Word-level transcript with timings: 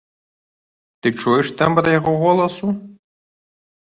Ты 1.01 1.07
чуеш 1.19 1.51
тэмбр 1.59 1.85
яго 1.99 2.11
голасу? 2.23 2.67